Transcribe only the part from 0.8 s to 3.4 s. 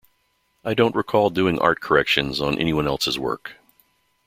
recall doing art corrections on anyone else's